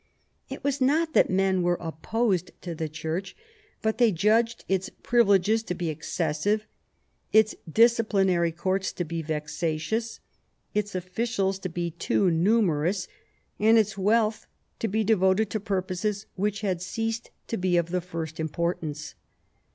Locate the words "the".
2.73-2.89, 17.91-18.01